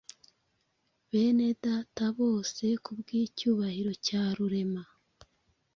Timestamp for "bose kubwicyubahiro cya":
2.19-4.21